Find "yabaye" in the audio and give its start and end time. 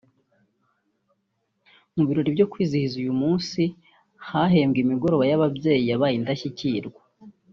5.91-6.13